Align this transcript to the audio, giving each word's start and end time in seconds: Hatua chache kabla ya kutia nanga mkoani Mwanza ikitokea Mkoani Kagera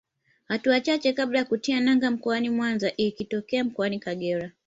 Hatua 0.45 0.79
chache 0.81 1.13
kabla 1.13 1.39
ya 1.39 1.45
kutia 1.45 1.79
nanga 1.79 2.11
mkoani 2.11 2.49
Mwanza 2.49 2.93
ikitokea 2.97 3.63
Mkoani 3.63 3.99
Kagera 3.99 4.51